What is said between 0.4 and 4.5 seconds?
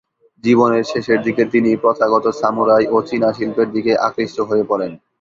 জীবনের শেষের দিকে তিনি প্রথাগত সামুরাই ও চীনা শিল্পের দিকে আকৃষ্ট